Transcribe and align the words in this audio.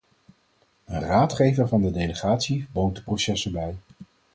Een 0.85 0.99
raadgever 0.99 1.67
van 1.67 1.81
de 1.81 1.91
delegatie 1.91 2.67
woont 2.71 2.95
de 2.95 3.01
processen 3.03 3.51
bij. 3.51 3.75